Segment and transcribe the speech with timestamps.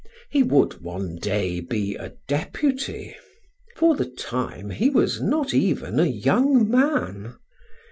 [0.31, 3.15] He would one day be a deputy.
[3.75, 7.35] For the time he was not even a young man.